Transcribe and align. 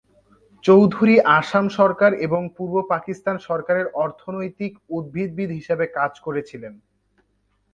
চৌধুরী 0.63 1.15
আসাম 1.37 1.65
সরকার 1.79 2.11
এবং 2.27 2.41
পূর্ব 2.57 2.75
পাকিস্তান 2.93 3.35
সরকারের 3.49 3.87
অর্থনৈতিক 4.03 4.71
উদ্ভিদবিদ 4.89 5.49
হিসাবে 5.59 5.85
কাজ 5.97 6.11
করেছিলেন। 6.25 6.73